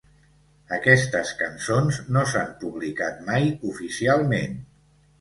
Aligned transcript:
Aquestes 0.77 1.33
cançons 1.41 2.01
no 2.17 2.25
s'han 2.33 2.51
publicat 2.65 3.23
mai 3.31 3.49
oficialment. 3.77 4.63